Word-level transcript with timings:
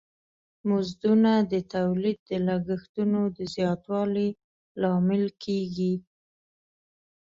مزدونه 0.69 1.31
د 1.51 1.53
تولید 1.73 2.17
د 2.29 2.31
لګښتونو 2.47 3.21
د 3.37 3.39
زیاتوالی 3.55 4.29
لامل 4.81 5.25
کیږی. 5.43 5.93